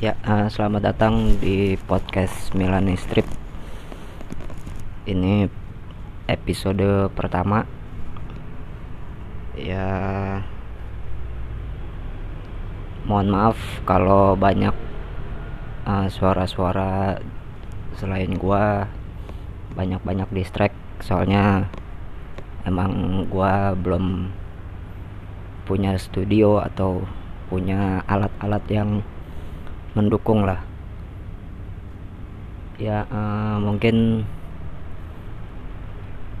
[0.00, 3.28] Ya, uh, selamat datang di podcast Milani Strip.
[5.04, 5.44] Ini
[6.24, 7.68] episode pertama.
[9.52, 10.40] Ya,
[13.04, 14.72] mohon maaf kalau banyak
[15.84, 17.20] uh, suara-suara
[17.92, 18.88] selain gua
[19.76, 21.68] banyak-banyak distract soalnya
[22.64, 24.32] emang gua belum
[25.68, 27.04] punya studio atau
[27.52, 29.04] punya alat-alat yang
[29.94, 30.62] mendukung lah.
[32.80, 34.24] Ya uh, mungkin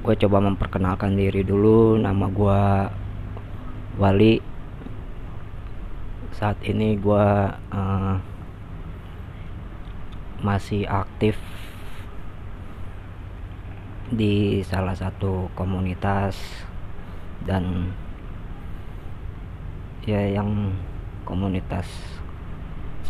[0.00, 1.98] gue coba memperkenalkan diri dulu.
[2.00, 2.60] Nama gue
[4.00, 4.34] Wali.
[6.32, 8.14] Saat ini gue uh,
[10.40, 11.36] masih aktif
[14.10, 16.34] di salah satu komunitas
[17.46, 17.94] dan
[20.02, 20.74] ya yang
[21.22, 21.86] komunitas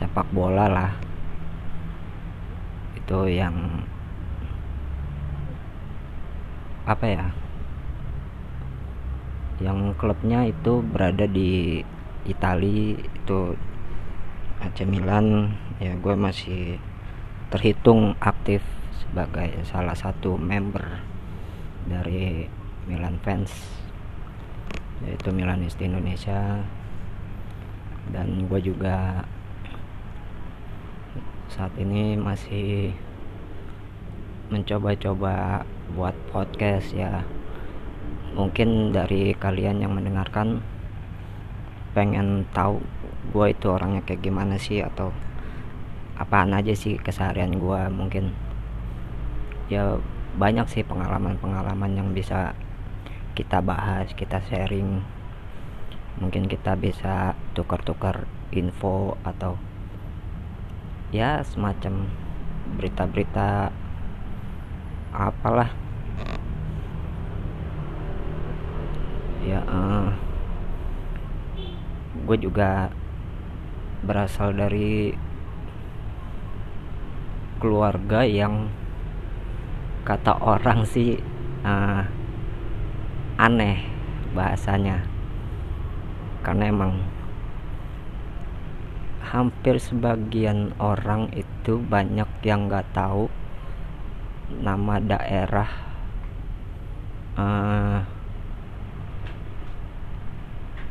[0.00, 0.92] sepak bola lah.
[2.96, 3.84] Itu yang
[6.88, 7.26] apa ya?
[9.60, 11.84] Yang klubnya itu berada di
[12.24, 13.52] Italia itu
[14.64, 15.52] AC Milan.
[15.76, 16.80] Ya gue masih
[17.52, 18.64] terhitung aktif
[18.96, 21.04] sebagai salah satu member
[21.84, 22.48] dari
[22.88, 23.52] Milan fans
[25.04, 26.64] yaitu Milanisti Indonesia.
[28.10, 29.28] Dan gue juga
[31.50, 32.94] saat ini masih
[34.54, 35.66] mencoba-coba
[35.98, 37.26] buat podcast ya.
[38.38, 40.62] Mungkin dari kalian yang mendengarkan
[41.90, 42.78] pengen tahu
[43.34, 45.10] gue itu orangnya kayak gimana sih atau
[46.14, 48.30] apaan aja sih keseharian gue mungkin
[49.66, 49.98] ya
[50.38, 52.54] banyak sih pengalaman-pengalaman yang bisa
[53.34, 55.02] kita bahas kita sharing.
[56.20, 59.56] Mungkin kita bisa tukar-tukar info atau
[61.10, 62.06] ya semacam
[62.78, 63.74] berita-berita
[65.10, 65.74] apalah.
[69.42, 70.14] Ya uh,
[72.14, 72.94] gue juga
[74.06, 75.10] berasal dari
[77.58, 78.70] keluarga yang
[80.06, 81.18] kata orang sih
[81.66, 82.06] uh,
[83.34, 83.82] aneh
[84.30, 85.02] bahasanya.
[86.46, 87.09] Karena emang
[89.30, 93.30] hampir sebagian orang itu banyak yang nggak tahu
[94.50, 95.70] nama daerah
[97.38, 98.02] uh,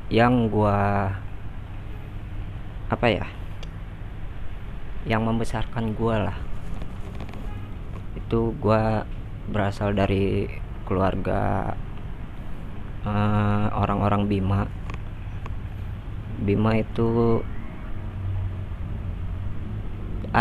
[0.08, 1.12] yang gua
[2.88, 3.28] apa ya
[5.04, 6.38] yang membesarkan gua lah.
[8.16, 9.04] Itu gua
[9.52, 10.48] berasal dari
[10.88, 11.74] keluarga
[13.04, 14.62] eh, orang-orang uh, Bima.
[16.40, 17.42] Bima itu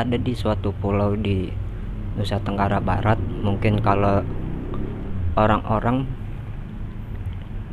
[0.02, 1.50] ada di suatu pulau di
[2.18, 3.18] Nusa Tenggara Barat.
[3.18, 4.26] Mungkin kalau
[5.38, 6.06] orang-orang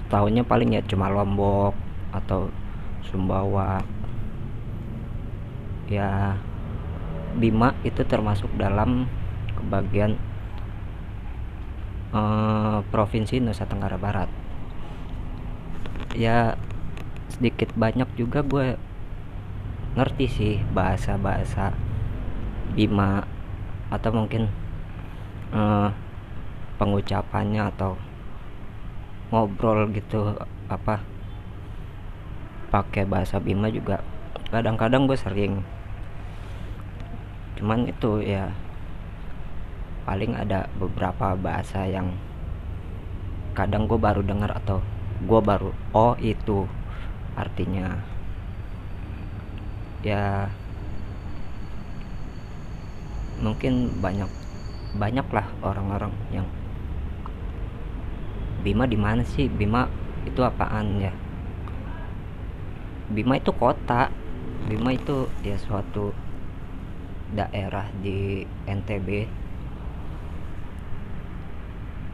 [0.10, 1.74] tahunya paling ya cuma Lombok
[2.14, 2.54] atau
[3.06, 3.82] Sumbawa.
[5.90, 6.38] Ya
[7.36, 9.10] Bima itu termasuk dalam
[9.58, 10.18] kebagian
[12.14, 14.30] eh, provinsi Nusa Tenggara Barat.
[16.16, 16.56] Ya
[17.34, 18.80] sedikit banyak juga gue
[20.00, 21.76] ngerti sih bahasa-bahasa
[22.76, 23.24] Bima
[23.88, 24.52] atau mungkin
[25.56, 25.88] uh,
[26.76, 27.96] pengucapannya atau
[29.32, 30.36] ngobrol gitu
[30.68, 31.00] apa
[32.70, 34.04] pakai bahasa Bima juga
[34.52, 35.54] kadang-kadang gue sering.
[37.56, 38.52] Cuman itu ya
[40.06, 42.14] paling ada beberapa bahasa yang
[43.58, 44.84] kadang gue baru dengar atau
[45.24, 46.68] gue baru oh itu
[47.40, 48.04] artinya.
[50.06, 50.52] Ya
[53.40, 54.30] mungkin banyak
[54.96, 56.48] banyak lah orang-orang yang
[58.66, 59.46] Bima di mana sih?
[59.46, 59.86] Bima
[60.26, 61.14] itu apaan ya?
[63.14, 64.10] Bima itu kota.
[64.66, 66.10] Bima itu ya suatu
[67.38, 69.30] daerah di NTB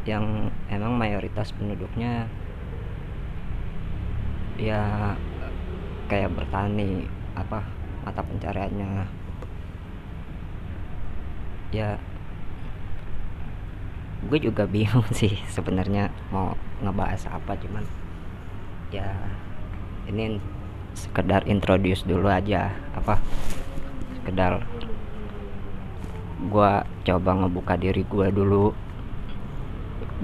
[0.03, 2.27] yang emang mayoritas penduduknya
[4.59, 5.15] ya
[6.11, 7.07] kayak bertani
[7.39, 7.63] apa
[8.03, 9.07] mata pencariannya
[11.71, 11.97] ya
[14.27, 16.53] gue juga bingung sih sebenarnya mau
[16.83, 17.83] ngebahas apa cuman
[18.91, 19.07] ya
[20.11, 20.37] ini
[20.93, 23.17] sekedar introduce dulu aja apa
[24.21, 24.61] sekedar
[26.41, 26.71] gue
[27.05, 28.73] coba ngebuka diri gue dulu.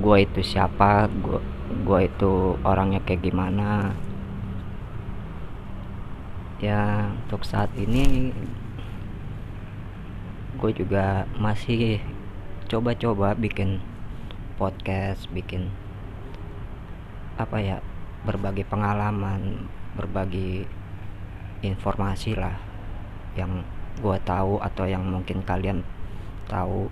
[0.02, 1.42] Gue itu siapa gue
[1.86, 3.94] gue itu orangnya kayak gimana.
[6.58, 8.34] Ya untuk saat ini
[10.58, 12.02] gue juga masih
[12.66, 13.78] coba-coba bikin
[14.58, 15.70] podcast bikin
[17.38, 17.78] apa ya
[18.26, 20.66] berbagi pengalaman berbagi
[21.62, 22.58] informasi lah
[23.38, 23.62] yang
[23.98, 25.82] gue tahu atau yang mungkin kalian
[26.50, 26.90] tahu.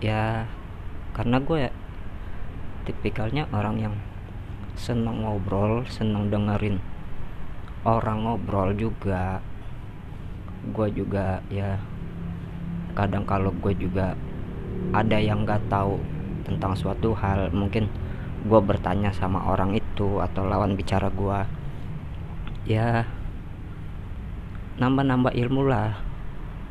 [0.00, 0.44] Ya
[1.16, 1.72] karena gue ya,
[2.84, 3.94] tipikalnya orang yang
[4.76, 6.76] seneng ngobrol seneng dengerin
[7.88, 9.40] orang ngobrol juga
[10.72, 11.78] gue juga ya
[12.96, 14.16] kadang kalau gue juga
[14.90, 16.00] ada yang nggak tahu
[16.46, 17.90] tentang suatu hal mungkin
[18.46, 21.38] gue bertanya sama orang itu atau lawan bicara gue
[22.66, 23.06] ya
[24.76, 25.96] nambah-nambah ilmu lah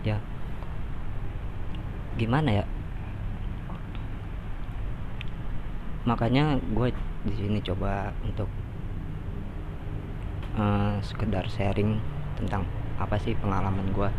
[0.05, 0.21] ya.
[2.15, 2.65] Gimana ya?
[6.05, 6.93] Makanya gue
[7.25, 8.45] di sini coba untuk
[10.53, 11.97] uh, sekedar sharing
[12.37, 12.61] tentang
[12.95, 14.09] apa sih pengalaman gue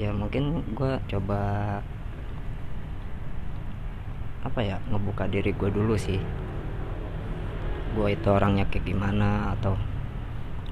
[0.00, 1.40] ya mungkin gue coba
[4.40, 6.16] apa ya ngebuka diri gue dulu sih.
[7.92, 9.76] Gue itu orangnya kayak gimana atau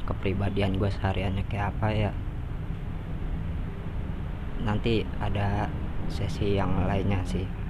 [0.08, 2.12] kepribadian gue sehariannya kayak apa ya.
[4.64, 5.68] Nanti ada
[6.08, 7.67] sesi yang lainnya sih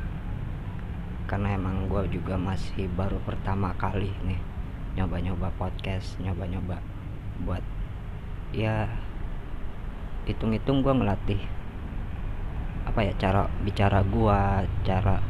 [1.29, 4.41] karena emang gue juga masih baru pertama kali nih
[4.97, 6.81] nyoba-nyoba podcast nyoba-nyoba
[7.45, 7.63] buat
[8.57, 8.89] ya
[10.25, 11.43] hitung-hitung gue ngelatih
[12.89, 14.41] apa ya cara bicara gue
[14.89, 15.21] cara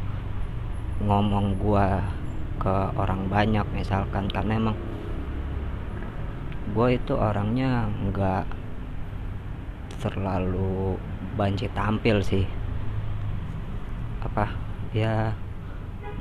[1.03, 2.03] ngomong gua
[2.59, 4.79] ke orang banyak misalkan karena emang
[6.75, 8.45] gue itu orangnya nggak
[9.99, 10.95] terlalu
[11.35, 12.47] banci tampil sih.
[14.23, 14.51] Apa
[14.95, 15.35] ya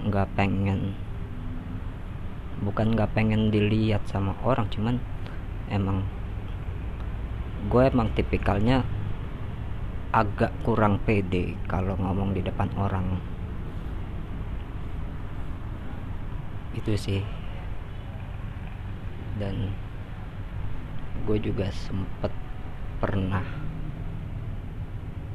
[0.06, 0.94] nggak pengen
[2.62, 5.02] bukan nggak pengen dilihat sama orang cuman
[5.70, 6.06] emang
[7.68, 8.86] gue emang tipikalnya
[10.16, 13.20] agak kurang pede kalau ngomong di depan orang.
[16.72, 17.22] Itu sih.
[19.38, 19.70] Dan
[21.28, 22.32] gue juga sempet
[22.98, 23.44] pernah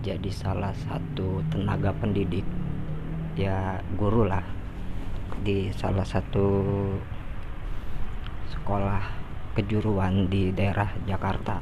[0.02, 2.42] jadi salah satu tenaga pendidik
[3.32, 4.44] ya guru lah
[5.40, 6.48] di salah satu
[8.52, 9.02] sekolah
[9.56, 11.60] kejuruan di daerah Jakarta.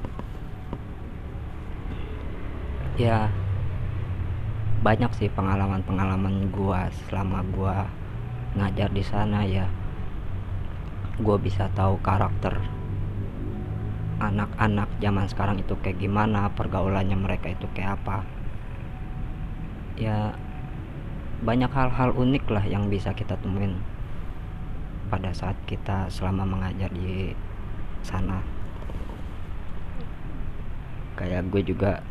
[2.98, 3.30] Ya
[4.80, 7.88] banyak sih pengalaman-pengalaman gua selama gua
[8.58, 9.70] ngajar di sana ya.
[11.20, 12.56] Gue bisa tahu karakter
[14.20, 18.24] anak-anak zaman sekarang itu kayak gimana pergaulannya mereka itu kayak apa.
[20.00, 20.32] Ya
[21.40, 23.80] banyak hal-hal unik lah yang bisa kita temuin
[25.08, 27.32] pada saat kita selama mengajar di
[28.04, 28.44] sana.
[31.16, 32.04] Kayak gue juga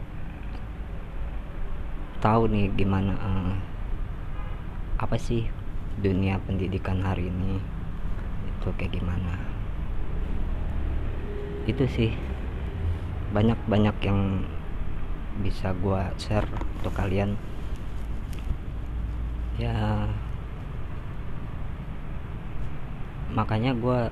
[2.20, 3.54] tahu nih gimana uh,
[4.98, 5.46] apa sih
[6.02, 7.62] dunia pendidikan hari ini?
[8.50, 9.38] Itu kayak gimana?
[11.70, 12.18] Itu sih
[13.30, 14.42] banyak-banyak yang
[15.46, 16.50] bisa gue share
[16.82, 17.38] untuk kalian
[19.60, 20.08] ya.
[23.36, 24.08] Makanya gue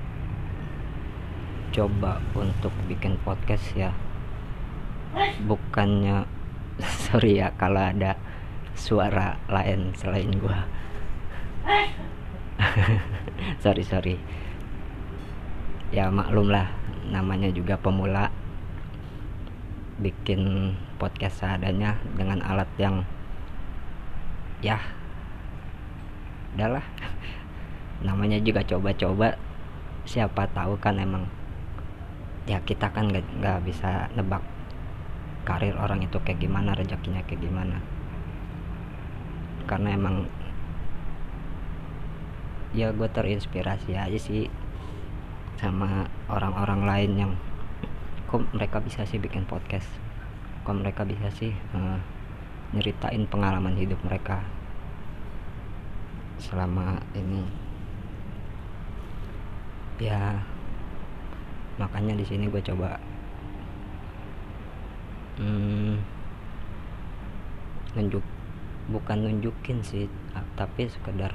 [1.72, 3.90] coba untuk bikin podcast ya.
[5.48, 6.28] Bukannya
[7.08, 8.20] sorry ya kalau ada
[8.78, 10.58] suara lain selain gue
[13.64, 14.16] sorry sorry.
[15.88, 16.68] Ya maklum lah.
[17.08, 18.28] Namanya juga pemula.
[19.98, 23.02] Bikin podcast seadanya dengan alat yang
[24.62, 24.97] ya
[26.58, 26.82] udahlah.
[28.02, 29.38] Namanya juga coba-coba.
[30.02, 31.30] Siapa tahu kan emang
[32.50, 34.42] ya kita kan nggak bisa nebak
[35.46, 37.78] karir orang itu kayak gimana rezekinya kayak gimana.
[39.70, 40.26] Karena emang
[42.74, 44.50] ya gue terinspirasi aja sih
[45.62, 47.32] sama orang-orang lain yang
[48.26, 49.86] kok mereka bisa sih bikin podcast?
[50.66, 52.00] Kok mereka bisa sih uh,
[52.74, 54.42] nyeritain pengalaman hidup mereka
[56.40, 57.44] selama ini.
[59.98, 60.42] Ya
[61.78, 62.98] makanya di sini gue coba
[65.38, 65.94] hmm,
[67.94, 68.24] nunjuk
[68.90, 70.10] bukan nunjukin sih
[70.58, 71.34] tapi sekedar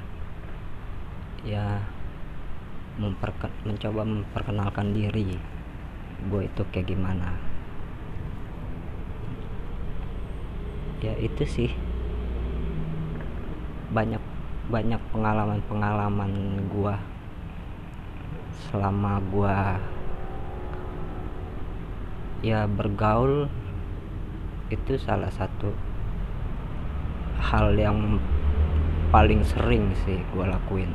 [1.44, 1.80] ya
[3.00, 5.36] memperke mencoba memperkenalkan diri
[6.24, 7.36] gue itu kayak gimana.
[11.04, 11.70] Ya itu sih.
[13.92, 14.33] Banyak
[14.72, 16.32] banyak pengalaman-pengalaman
[16.72, 16.96] gue
[18.72, 19.76] selama gua
[22.40, 23.48] ya bergaul
[24.72, 25.72] itu salah satu
[27.40, 28.16] hal yang
[29.12, 30.90] paling sering sih gue lakuin.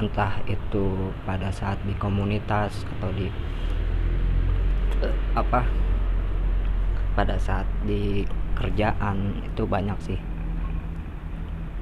[0.00, 3.30] Entah itu pada saat di komunitas atau di
[5.36, 5.62] apa
[7.14, 8.26] pada saat di
[8.58, 10.20] kerjaan itu banyak sih.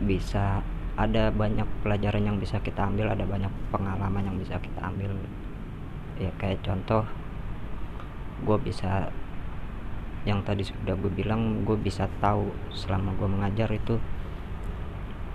[0.03, 0.61] Bisa
[1.03, 5.11] ada banyak pelajaran yang bisa kita ambil ada banyak pengalaman yang bisa kita ambil.
[6.15, 7.03] Ya kayak contoh
[8.47, 9.11] gue bisa
[10.23, 13.99] yang tadi sudah gue bilang gue bisa tahu selama gue mengajar itu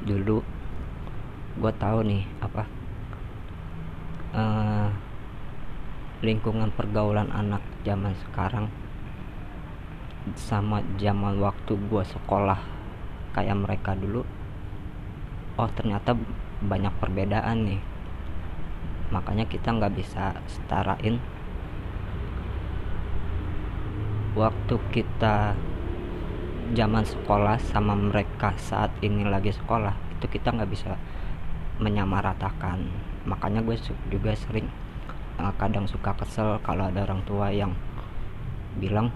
[0.08, 0.40] dulu
[1.60, 2.64] gue tahu nih apa
[4.32, 4.88] uh,
[6.24, 8.72] lingkungan pergaulan anak zaman sekarang
[10.40, 12.60] sama zaman waktu gue sekolah
[13.36, 14.24] kayak mereka dulu
[15.58, 16.14] oh ternyata
[16.62, 17.82] banyak perbedaan nih.
[19.10, 21.18] Makanya kita nggak bisa setarain
[24.38, 25.58] waktu kita
[26.78, 29.98] zaman sekolah sama mereka saat ini lagi sekolah.
[30.18, 30.94] Itu kita nggak bisa
[31.82, 32.86] menyamaratakan.
[33.26, 33.78] Makanya gue
[34.14, 34.70] juga sering
[35.42, 37.74] uh, kadang suka kesel kalau ada orang tua yang
[38.78, 39.10] bilang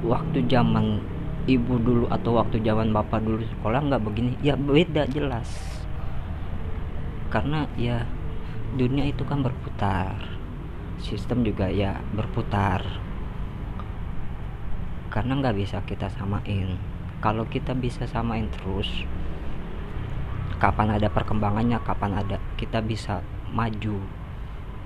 [0.00, 1.04] waktu zaman
[1.48, 4.32] ibu dulu atau waktu zaman bapak dulu sekolah nggak begini.
[4.44, 5.48] Ya beda jelas.
[7.32, 8.04] Karena ya
[8.76, 10.16] dunia itu kan berputar.
[11.00, 12.84] Sistem juga ya berputar.
[15.08, 16.76] Karena nggak bisa kita samain.
[17.20, 18.88] Kalau kita bisa samain terus
[20.60, 24.00] kapan ada perkembangannya kapan ada kita bisa maju.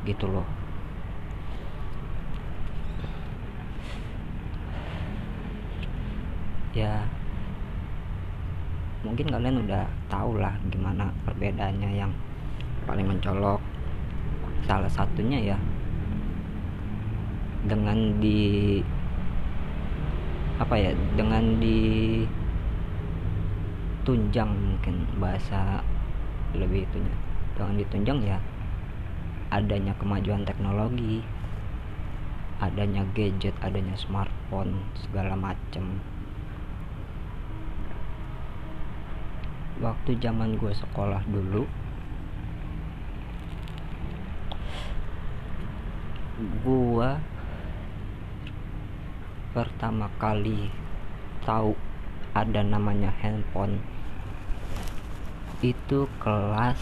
[0.07, 0.64] Gitu loh
[6.75, 7.07] ya
[9.07, 12.11] mungkin kalian udah tau lah gimana perbedaannya yang
[12.85, 13.63] paling mencolok.
[14.65, 15.59] Salah satunya ya
[17.65, 18.81] dengan di
[20.57, 22.21] apa ya dengan di
[24.03, 25.79] tunjang mungkin bahasa
[26.57, 27.17] lebih itunya.
[27.55, 28.39] Dengan ditunjang ya
[29.55, 31.23] adanya kemajuan teknologi
[32.59, 36.03] adanya gadget adanya smartphone segala macem
[39.83, 41.67] waktu zaman gue sekolah dulu.
[46.63, 47.11] Gue
[49.55, 50.71] pertama kali
[51.43, 51.75] tahu
[52.35, 53.83] ada namanya handphone.
[55.63, 56.79] Itu kelas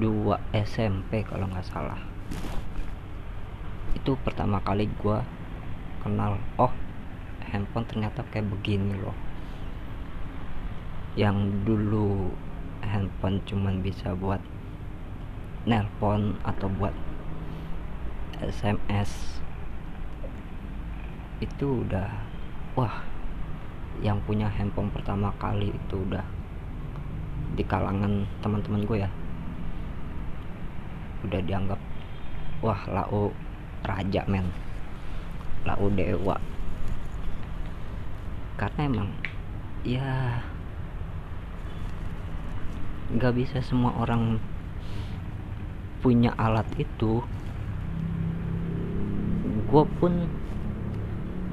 [0.00, 2.00] 2 SMP kalau nggak salah.
[3.96, 5.18] Itu pertama kali gue
[6.04, 6.72] kenal oh
[7.48, 9.16] handphone ternyata kayak begini loh
[11.14, 12.34] yang dulu
[12.82, 14.42] handphone cuman bisa buat
[15.64, 16.92] nelpon atau buat
[18.42, 19.40] SMS
[21.38, 22.10] itu udah
[22.74, 23.02] wah
[24.02, 26.26] yang punya handphone pertama kali itu udah
[27.54, 29.10] di kalangan teman-teman gue ya.
[31.22, 31.78] Udah dianggap
[32.58, 33.30] wah lau
[33.86, 34.50] raja men.
[35.62, 36.36] Lau dewa.
[38.58, 39.10] Karena emang
[39.86, 40.42] ya
[43.14, 44.42] nggak bisa semua orang
[46.02, 47.22] punya alat itu.
[49.70, 50.26] Gue pun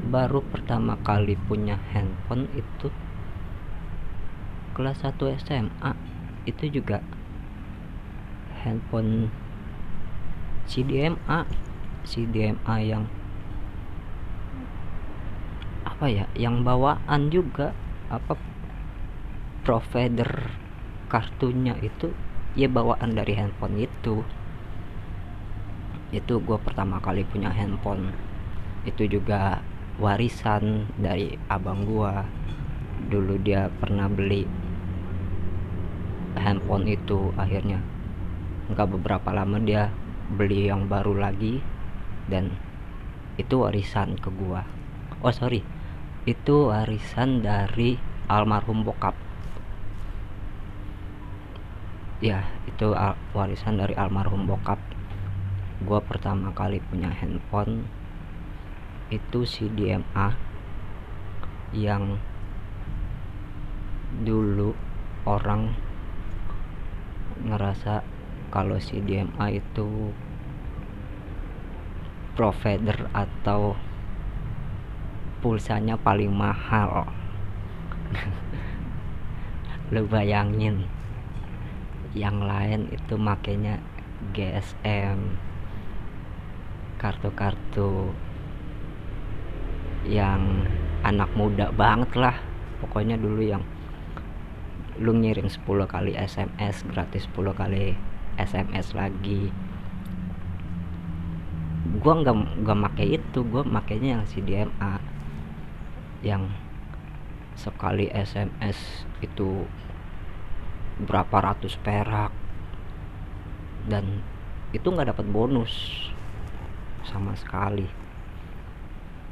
[0.10, 2.90] baru pertama kali punya handphone itu
[4.74, 5.92] kelas 1 SMA
[6.50, 7.06] itu juga
[8.66, 9.30] handphone
[10.66, 11.46] CDMA
[12.02, 13.06] CDMA yang
[15.86, 16.26] apa ya?
[16.34, 17.78] Yang bawaan juga
[18.10, 18.34] apa?
[19.62, 20.61] Provider
[21.12, 22.16] kartunya itu
[22.56, 24.24] ya bawaan dari handphone itu.
[26.16, 28.16] Itu gue pertama kali punya handphone.
[28.88, 29.60] Itu juga
[30.00, 32.24] warisan dari abang gua.
[33.12, 34.48] Dulu dia pernah beli
[36.40, 37.84] handphone itu akhirnya
[38.72, 39.92] nggak beberapa lama dia
[40.32, 41.60] beli yang baru lagi
[42.32, 42.56] dan
[43.36, 44.64] itu warisan ke gua.
[45.22, 45.62] Oh sorry.
[46.24, 47.98] Itu warisan dari
[48.30, 49.18] almarhum bokap
[52.22, 52.94] ya itu
[53.34, 54.78] warisan dari almarhum bokap.
[55.82, 57.90] Gua pertama kali punya handphone
[59.10, 60.38] itu si DMA
[61.74, 62.22] yang
[64.22, 64.78] dulu
[65.26, 65.74] orang
[67.42, 68.06] ngerasa
[68.54, 70.14] kalau si DMA itu
[72.38, 73.74] provider atau
[75.42, 77.10] pulsanya paling mahal.
[79.92, 80.86] Lu bayangin
[82.12, 83.80] yang lain itu makanya
[84.36, 85.40] GSM
[87.00, 88.14] kartu-kartu
[90.06, 90.68] yang
[91.02, 92.38] anak muda banget lah.
[92.82, 93.66] Pokoknya dulu yang
[95.02, 97.98] lu ngirim 10 kali SMS gratis 10 kali
[98.38, 99.50] SMS lagi.
[102.02, 104.94] Gua nggak nggak make itu gua makainya yang CDMA
[106.22, 106.44] yang
[107.58, 109.66] sekali SMS itu
[111.00, 112.34] berapa ratus perak.
[113.88, 114.20] Dan
[114.76, 115.72] itu nggak dapat bonus
[117.08, 117.88] sama sekali.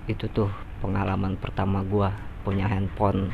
[0.08, 0.50] Itu tuh
[0.80, 2.16] pengalaman pertama gua
[2.48, 3.34] punya handphone.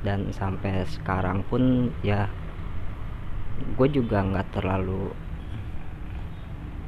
[0.00, 2.32] Dan sampai sekarang pun ya
[3.76, 5.12] gue juga nggak terlalu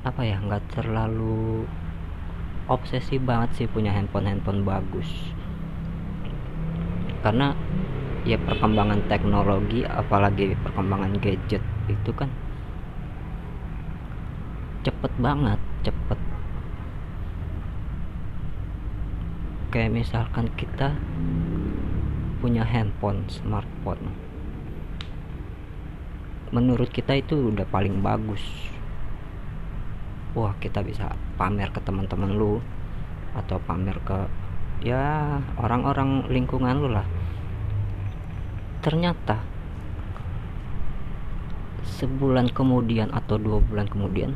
[0.02, 1.68] apa ya nggak terlalu
[2.66, 5.06] obsesi banget sih punya handphone handphone bagus.
[7.22, 7.54] Karena
[8.22, 12.30] ya perkembangan teknologi apalagi perkembangan gadget itu kan
[14.82, 16.18] cepet banget cepet.
[19.72, 20.94] Kayak misalkan kita
[22.38, 24.14] punya handphone smartphone.
[26.52, 28.42] Menurut kita itu udah paling bagus.
[30.36, 32.60] Wah kita bisa pamer ke teman-teman lu
[33.32, 34.28] atau pamer ke
[34.84, 37.06] ya orang-orang lingkungan lu lah
[38.82, 39.38] ternyata
[42.02, 44.34] sebulan kemudian atau dua bulan kemudian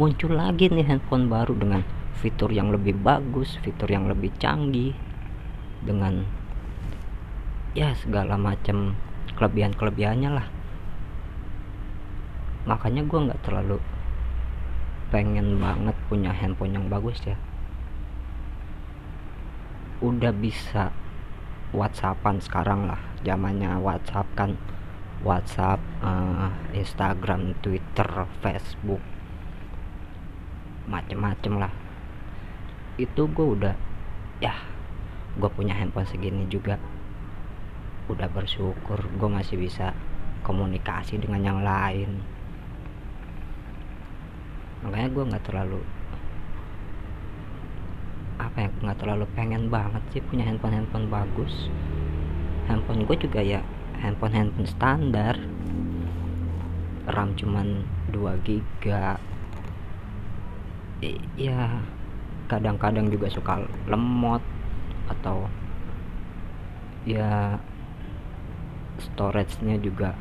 [0.00, 1.84] muncul lagi nih handphone baru dengan
[2.16, 4.96] fitur yang lebih bagus fitur yang lebih canggih
[5.84, 6.24] dengan
[7.76, 8.96] ya segala macam
[9.36, 10.46] kelebihan-kelebihannya lah.
[12.66, 13.78] Makanya gue nggak terlalu
[15.12, 17.36] pengen banget punya handphone yang bagus ya.
[20.00, 20.90] Udah bisa
[21.70, 24.54] whatsappan sekarang lah zamannya whatsapp kan.
[25.26, 29.02] Whatsapp uh, instagram twitter facebook.
[30.86, 31.72] Macem-macem lah.
[32.98, 33.74] Itu gue udah
[34.38, 34.54] ya
[35.38, 36.78] gue punya handphone segini juga.
[38.06, 39.94] Udah bersyukur gue masih bisa
[40.46, 42.22] komunikasi dengan yang lain.
[44.86, 45.82] Makanya gue nggak terlalu
[48.38, 51.66] apa ya nggak terlalu pengen banget sih punya handphone handphone bagus
[52.68, 53.64] handphone gue juga ya
[53.98, 55.34] handphone handphone standar.
[57.08, 59.16] RAM cuman 2 giga.
[61.40, 61.80] Ya
[62.52, 64.44] kadang-kadang juga suka lemot
[65.08, 65.48] atau
[67.08, 67.56] ya
[69.00, 70.12] storage-nya juga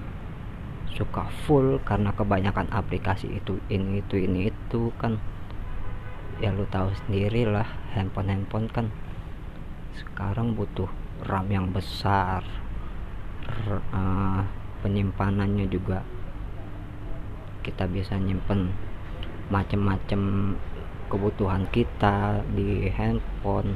[0.96, 5.20] suka full karena kebanyakan aplikasi itu ini itu ini itu kan.
[6.40, 8.94] Ya lu tahu sendiri lah handphone handphone kan
[9.98, 10.88] sekarang butuh
[11.26, 12.46] RAM yang besar
[13.94, 14.42] uh,
[14.84, 16.04] penyimpanannya juga
[17.66, 18.72] kita bisa nyimpen
[19.52, 20.54] macam-macam
[21.08, 23.76] kebutuhan kita di handphone.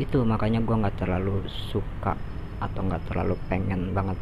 [0.00, 2.16] Itu makanya gue nggak terlalu suka
[2.60, 4.16] atau nggak terlalu pengen banget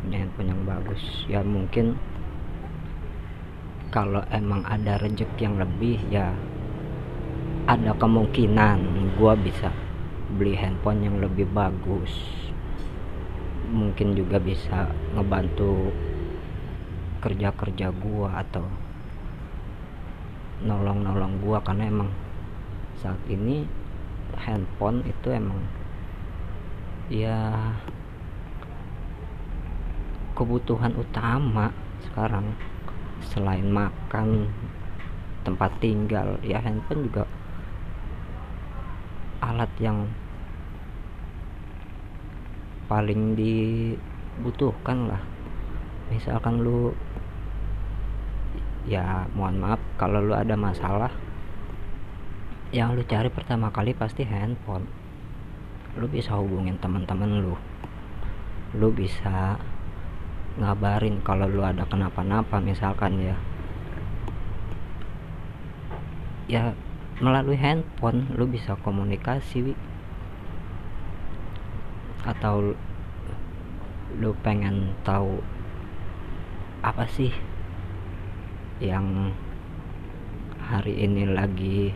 [0.00, 1.02] punya handphone yang bagus.
[1.28, 1.96] Ya mungkin
[3.92, 6.32] kalau emang ada rezeki yang lebih ya
[7.64, 8.80] ada kemungkinan
[9.16, 9.72] gue bisa
[10.32, 12.12] beli handphone yang lebih bagus.
[13.68, 15.92] Mungkin juga bisa ngebantu
[17.20, 18.64] kerja-kerja gue atau
[20.64, 22.10] nolong-nolong gue karena emang
[23.00, 23.68] saat ini
[24.36, 25.60] handphone itu emang
[27.12, 27.72] ya
[30.32, 31.70] kebutuhan utama
[32.10, 32.52] sekarang.
[33.24, 34.52] Selain makan
[35.44, 37.24] tempat tinggal ya handphone juga
[39.44, 40.08] alat yang
[42.88, 45.22] paling dibutuhkan lah.
[46.08, 46.92] Misalkan lu
[48.84, 51.08] ya mohon maaf kalau lu ada masalah
[52.74, 54.84] yang lu cari pertama kali pasti handphone.
[55.94, 57.54] Lu bisa hubungin teman-teman lu.
[58.74, 59.56] Lu bisa
[60.58, 63.36] ngabarin kalau lu ada kenapa-napa misalkan ya.
[66.44, 66.76] Ya
[67.22, 69.74] melalui handphone lu bisa komunikasi
[72.26, 72.74] atau
[74.18, 75.38] lu pengen tahu
[76.82, 77.30] apa sih
[78.82, 79.30] yang
[80.64, 81.92] hari ini lagi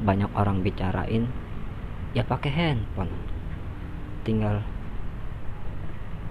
[0.00, 1.28] banyak orang bicarain?
[2.16, 3.12] Ya pakai handphone.
[4.26, 4.64] Tinggal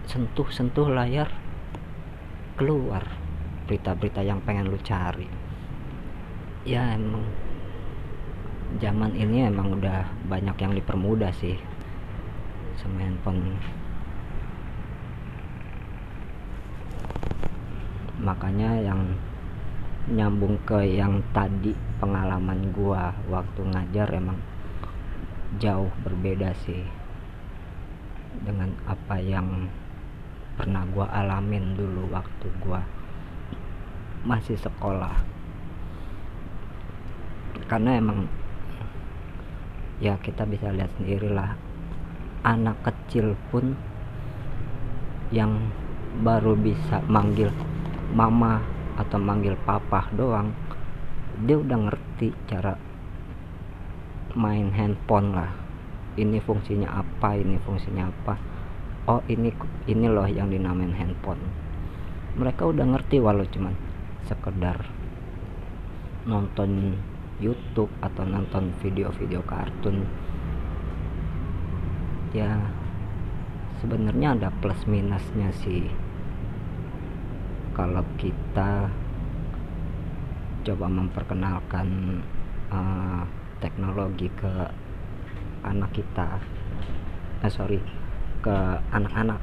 [0.09, 1.29] sentuh-sentuh layar
[2.57, 3.05] keluar
[3.69, 5.29] berita-berita yang pengen lu cari.
[6.67, 7.23] Ya emang
[8.77, 11.57] zaman ini emang udah banyak yang dipermudah sih
[12.77, 13.57] sama handphone.
[18.21, 19.01] Makanya yang
[20.13, 24.37] nyambung ke yang tadi pengalaman gua waktu ngajar emang
[25.57, 26.85] jauh berbeda sih
[28.45, 29.65] dengan apa yang
[30.55, 32.85] pernah gua alamin dulu waktu gua
[34.23, 35.15] masih sekolah.
[37.69, 38.38] Karena emang
[39.99, 41.55] ya kita bisa lihat sendiri lah
[42.43, 43.75] anak kecil pun
[45.29, 45.69] yang
[46.23, 47.51] baru bisa manggil
[48.15, 48.63] mama
[48.97, 50.51] atau manggil papa doang
[51.45, 52.75] dia udah ngerti cara
[54.35, 55.51] main handphone lah.
[56.19, 58.35] Ini fungsinya apa ini fungsinya apa?
[59.07, 59.49] Oh ini
[59.87, 61.39] ini loh yang dinamain handphone.
[62.35, 63.73] Mereka udah ngerti walau cuman
[64.27, 64.83] sekedar
[66.27, 66.99] nonton
[67.39, 70.03] YouTube atau nonton video-video kartun
[72.35, 72.59] ya
[73.79, 75.87] sebenarnya ada plus minusnya sih.
[77.73, 78.91] Kalau kita
[80.67, 82.19] coba memperkenalkan
[82.69, 83.23] uh,
[83.63, 84.51] teknologi ke
[85.63, 86.39] anak kita
[87.39, 87.79] eh sorry
[88.43, 88.55] ke
[88.91, 89.39] anak-anak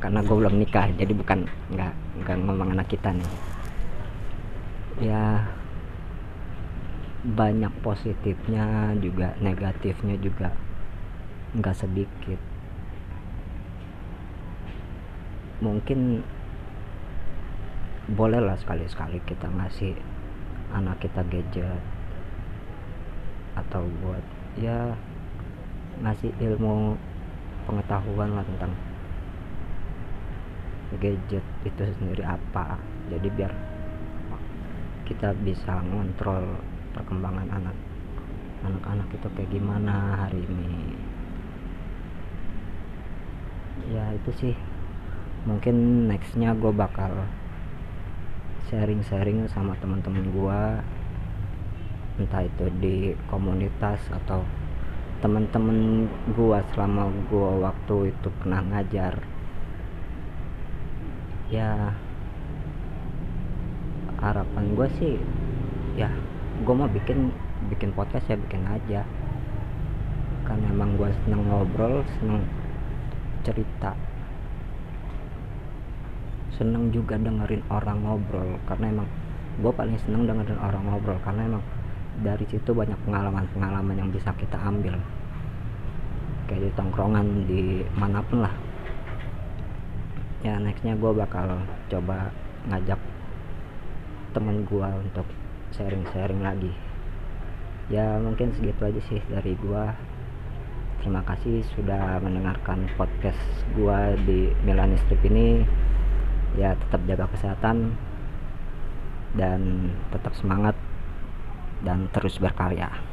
[0.00, 1.92] karena gue belum nikah jadi bukan nggak
[2.24, 3.30] nggak ngomong anak kita nih.
[5.04, 5.44] Ya
[7.24, 10.52] banyak positifnya juga negatifnya juga
[11.56, 12.40] nggak sedikit.
[15.64, 16.20] Mungkin
[18.12, 19.96] bolehlah sekali-sekali kita ngasih
[20.76, 21.80] anak kita gadget
[23.56, 24.24] atau buat
[24.60, 24.92] ya
[26.04, 27.00] ngasih ilmu
[27.64, 28.76] pengetahuan lah tentang
[31.00, 32.76] gadget itu sendiri apa.
[33.08, 33.52] Jadi biar
[35.08, 37.76] kita bisa ngontrol perkembangan anak.
[38.64, 40.96] Anak-anak itu kayak gimana hari ini?
[43.92, 44.56] Ya itu sih.
[45.44, 47.12] Mungkin nextnya gue bakal
[48.72, 50.80] sharing-sharing sama teman-teman gua.
[52.16, 54.46] Entah itu di komunitas atau
[55.20, 59.20] teman-teman gua selama gua waktu itu pernah ngajar.
[61.52, 61.92] Ya
[64.24, 65.14] harapan gue sih
[66.00, 66.08] ya
[66.64, 67.28] gue mau bikin
[67.68, 69.04] bikin podcast ya bikin aja.
[70.48, 72.40] Karena emang gue seneng ngobrol seneng
[73.44, 73.92] cerita.
[76.56, 79.08] Seneng juga dengerin orang ngobrol karena emang
[79.60, 81.64] gue paling seneng dengerin orang ngobrol karena emang
[82.24, 84.96] dari situ banyak pengalaman-pengalaman yang bisa kita ambil.
[86.48, 88.54] Kayak di tongkrongan di mana pun lah.
[90.40, 92.32] Ya nextnya gue bakal coba
[92.68, 93.00] ngajak
[94.32, 95.26] temen gue untuk
[95.74, 96.72] sharing-sharing lagi.
[97.92, 99.84] Ya mungkin segitu aja sih dari gue
[101.04, 103.36] terima kasih sudah mendengarkan podcast
[103.76, 105.60] gue di Milani Strip ini.
[106.56, 107.98] Ya tetap jaga kesehatan
[109.36, 110.78] dan tetap semangat
[111.84, 113.03] dan terus berkarya.